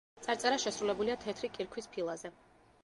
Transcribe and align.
წარწერა 0.27 0.57
შესრულებულია 0.63 1.19
თეთრი 1.27 1.51
კირქვის 1.59 1.91
ფილაზე. 1.97 2.35